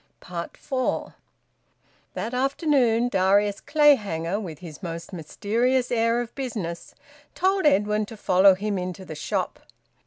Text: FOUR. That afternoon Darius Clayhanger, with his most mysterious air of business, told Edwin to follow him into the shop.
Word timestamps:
FOUR. 0.67 1.13
That 2.15 2.33
afternoon 2.33 3.07
Darius 3.09 3.61
Clayhanger, 3.61 4.39
with 4.41 4.57
his 4.57 4.81
most 4.81 5.13
mysterious 5.13 5.91
air 5.91 6.21
of 6.21 6.33
business, 6.33 6.95
told 7.35 7.67
Edwin 7.67 8.07
to 8.07 8.17
follow 8.17 8.55
him 8.55 8.79
into 8.79 9.05
the 9.05 9.13
shop. 9.13 9.59